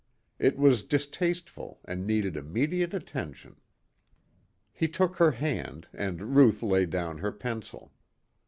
It 0.39 0.57
was 0.57 0.81
distasteful 0.83 1.79
and 1.85 2.07
needed 2.07 2.35
immediate 2.35 2.91
attention. 2.91 3.57
He 4.73 4.87
took 4.87 5.17
her 5.17 5.29
hand 5.33 5.89
and 5.93 6.35
Ruth 6.35 6.63
laid 6.63 6.89
down 6.89 7.19
her 7.19 7.31
pencil. 7.31 7.91